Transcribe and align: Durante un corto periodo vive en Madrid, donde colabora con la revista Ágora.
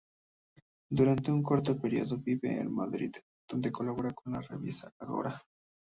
Durante 0.91 1.29
un 1.29 1.43
corto 1.43 1.77
periodo 1.79 2.17
vive 2.17 2.59
en 2.59 2.73
Madrid, 2.73 3.11
donde 3.47 3.71
colabora 3.71 4.11
con 4.13 4.33
la 4.33 4.41
revista 4.41 4.91
Ágora. 4.99 5.39